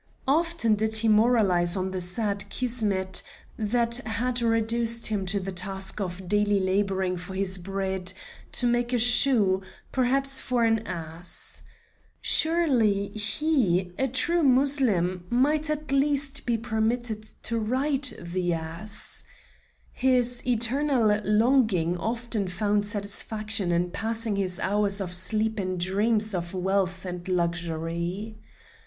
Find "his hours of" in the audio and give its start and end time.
24.35-25.13